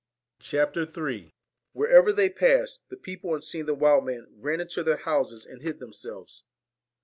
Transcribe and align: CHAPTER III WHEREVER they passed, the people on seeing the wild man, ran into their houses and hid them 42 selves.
CHAPTER 0.39 0.81
III 0.81 1.31
WHEREVER 1.73 2.11
they 2.13 2.29
passed, 2.31 2.81
the 2.89 2.97
people 2.97 3.35
on 3.35 3.43
seeing 3.43 3.67
the 3.67 3.75
wild 3.75 4.03
man, 4.03 4.25
ran 4.31 4.59
into 4.59 4.81
their 4.81 4.97
houses 4.97 5.45
and 5.45 5.61
hid 5.61 5.77
them 5.77 5.89
42 5.91 5.93
selves. 5.93 6.43